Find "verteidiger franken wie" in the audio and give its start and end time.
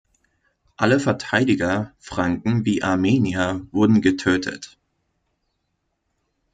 0.99-2.81